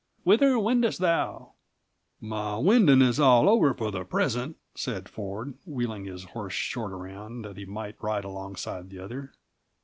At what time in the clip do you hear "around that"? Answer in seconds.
6.91-7.57